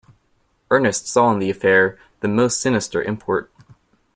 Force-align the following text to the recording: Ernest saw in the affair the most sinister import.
Ernest 0.71 1.05
saw 1.07 1.31
in 1.31 1.37
the 1.37 1.51
affair 1.51 1.99
the 2.21 2.27
most 2.27 2.59
sinister 2.59 3.03
import. 3.03 3.51